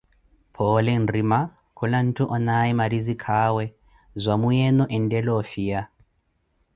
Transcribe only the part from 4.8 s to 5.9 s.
enttela ofiya.